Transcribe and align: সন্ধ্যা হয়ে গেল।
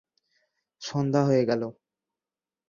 সন্ধ্যা 0.81 1.21
হয়ে 1.27 1.43
গেল। 1.45 1.61